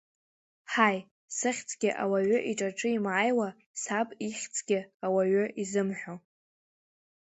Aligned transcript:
Ҳаи, 0.71 0.97
сыхьӡгьы 1.37 1.89
ауаҩы 2.03 2.39
иҿаҿы 2.51 2.89
имааиуа, 2.95 3.49
саб 3.81 4.09
ихьӡгьы 4.27 4.79
уаҩы 5.13 5.45
изымҳәо… 5.61 6.15